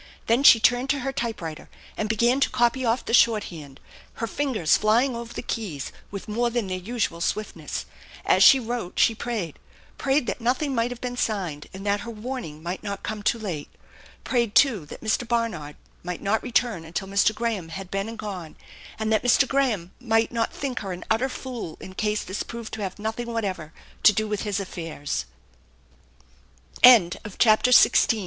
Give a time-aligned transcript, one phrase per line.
[0.25, 3.79] Then she turned to her typewriter and began to copy off the shorthand,
[4.13, 7.85] her fingers flying over the keys with more than their usual swift ness.
[8.25, 9.59] As she wrote she prayed,
[9.99, 13.37] prayed that nothing might have been signed, and that her warning might not come too
[13.37, 13.69] late;
[14.23, 15.27] prayed, too, that Mr.
[15.27, 17.31] Barnard might not return until Mr.
[17.35, 18.55] Graham had been and gone,
[18.97, 19.47] and that Mr.
[19.47, 23.79] Graham might not think her an utter fool in case this proved to ha